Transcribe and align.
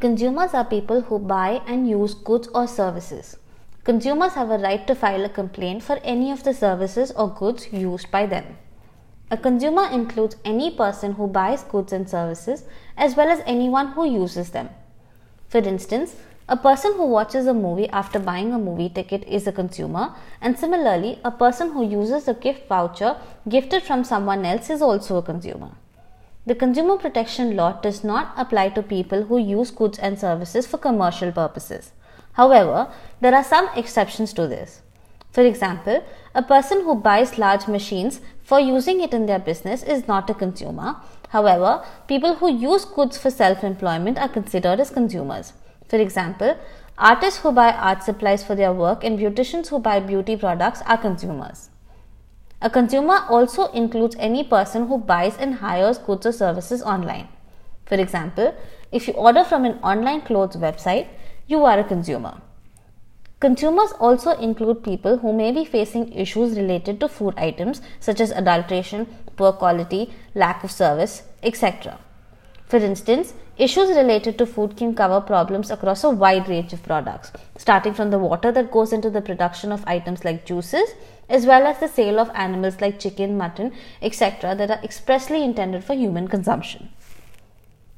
Consumers 0.00 0.54
are 0.54 0.64
people 0.64 1.00
who 1.00 1.18
buy 1.18 1.60
and 1.66 1.90
use 1.90 2.14
goods 2.14 2.46
or 2.54 2.68
services. 2.68 3.36
Consumers 3.82 4.34
have 4.34 4.48
a 4.48 4.58
right 4.58 4.86
to 4.86 4.94
file 4.94 5.24
a 5.24 5.28
complaint 5.28 5.82
for 5.82 5.96
any 6.04 6.30
of 6.30 6.44
the 6.44 6.54
services 6.54 7.10
or 7.16 7.34
goods 7.34 7.72
used 7.72 8.08
by 8.12 8.24
them. 8.24 8.44
A 9.32 9.36
consumer 9.36 9.88
includes 9.90 10.36
any 10.44 10.70
person 10.70 11.14
who 11.14 11.26
buys 11.26 11.64
goods 11.64 11.92
and 11.92 12.08
services 12.08 12.62
as 12.96 13.16
well 13.16 13.28
as 13.28 13.42
anyone 13.44 13.88
who 13.88 14.08
uses 14.08 14.50
them. 14.50 14.68
For 15.48 15.58
instance, 15.58 16.14
a 16.48 16.56
person 16.56 16.92
who 16.92 17.06
watches 17.06 17.48
a 17.48 17.52
movie 17.52 17.88
after 17.88 18.20
buying 18.20 18.52
a 18.52 18.58
movie 18.58 18.90
ticket 18.90 19.24
is 19.24 19.48
a 19.48 19.52
consumer, 19.52 20.14
and 20.40 20.56
similarly, 20.56 21.18
a 21.24 21.32
person 21.32 21.72
who 21.72 21.84
uses 21.84 22.28
a 22.28 22.34
gift 22.34 22.68
voucher 22.68 23.16
gifted 23.48 23.82
from 23.82 24.04
someone 24.04 24.46
else 24.46 24.70
is 24.70 24.80
also 24.80 25.16
a 25.16 25.22
consumer. 25.22 25.72
The 26.48 26.54
consumer 26.54 26.96
protection 26.96 27.56
law 27.56 27.72
does 27.72 28.02
not 28.02 28.32
apply 28.34 28.70
to 28.70 28.82
people 28.82 29.24
who 29.24 29.36
use 29.36 29.70
goods 29.70 29.98
and 29.98 30.18
services 30.18 30.66
for 30.66 30.78
commercial 30.78 31.30
purposes. 31.30 31.92
However, 32.32 32.90
there 33.20 33.34
are 33.34 33.44
some 33.44 33.68
exceptions 33.76 34.32
to 34.32 34.46
this. 34.48 34.80
For 35.30 35.42
example, 35.42 36.02
a 36.34 36.42
person 36.42 36.84
who 36.84 36.94
buys 36.94 37.36
large 37.36 37.68
machines 37.68 38.22
for 38.42 38.58
using 38.58 39.02
it 39.02 39.12
in 39.12 39.26
their 39.26 39.38
business 39.38 39.82
is 39.82 40.08
not 40.08 40.30
a 40.30 40.34
consumer. 40.42 40.96
However, 41.28 41.84
people 42.06 42.36
who 42.36 42.50
use 42.50 42.86
goods 42.86 43.18
for 43.18 43.30
self 43.30 43.62
employment 43.62 44.16
are 44.16 44.34
considered 44.40 44.80
as 44.80 44.88
consumers. 44.88 45.52
For 45.86 45.96
example, 45.96 46.56
artists 46.96 47.40
who 47.40 47.52
buy 47.52 47.72
art 47.72 48.02
supplies 48.02 48.42
for 48.42 48.54
their 48.54 48.72
work 48.72 49.04
and 49.04 49.18
beauticians 49.18 49.68
who 49.68 49.80
buy 49.80 50.00
beauty 50.00 50.34
products 50.34 50.80
are 50.86 50.96
consumers. 50.96 51.68
A 52.60 52.68
consumer 52.68 53.24
also 53.28 53.70
includes 53.72 54.16
any 54.18 54.42
person 54.42 54.88
who 54.88 54.98
buys 54.98 55.36
and 55.36 55.54
hires 55.56 55.98
goods 55.98 56.26
or 56.26 56.32
services 56.32 56.82
online. 56.82 57.28
For 57.86 57.94
example, 57.94 58.52
if 58.90 59.06
you 59.06 59.14
order 59.14 59.44
from 59.44 59.64
an 59.64 59.78
online 59.78 60.22
clothes 60.22 60.56
website, 60.56 61.06
you 61.46 61.64
are 61.64 61.78
a 61.78 61.84
consumer. 61.84 62.40
Consumers 63.38 63.92
also 64.00 64.32
include 64.32 64.82
people 64.82 65.18
who 65.18 65.32
may 65.32 65.52
be 65.52 65.64
facing 65.64 66.12
issues 66.12 66.56
related 66.56 66.98
to 66.98 67.06
food 67.06 67.34
items 67.36 67.80
such 68.00 68.20
as 68.20 68.32
adulteration, 68.32 69.06
poor 69.36 69.52
quality, 69.52 70.12
lack 70.34 70.64
of 70.64 70.72
service, 70.72 71.22
etc. 71.44 72.00
For 72.68 72.76
instance, 72.76 73.32
issues 73.56 73.96
related 73.96 74.36
to 74.36 74.44
food 74.44 74.76
can 74.76 74.94
cover 74.94 75.22
problems 75.22 75.70
across 75.70 76.04
a 76.04 76.10
wide 76.10 76.50
range 76.50 76.74
of 76.74 76.82
products, 76.82 77.32
starting 77.56 77.94
from 77.94 78.10
the 78.10 78.18
water 78.18 78.52
that 78.52 78.70
goes 78.70 78.92
into 78.92 79.08
the 79.08 79.22
production 79.22 79.72
of 79.72 79.82
items 79.86 80.22
like 80.22 80.44
juices, 80.44 80.90
as 81.30 81.46
well 81.46 81.66
as 81.66 81.78
the 81.80 81.88
sale 81.88 82.20
of 82.20 82.30
animals 82.34 82.82
like 82.82 83.00
chicken, 83.00 83.38
mutton, 83.38 83.72
etc., 84.02 84.54
that 84.54 84.70
are 84.70 84.84
expressly 84.84 85.42
intended 85.42 85.82
for 85.82 85.94
human 85.94 86.28
consumption. 86.28 86.90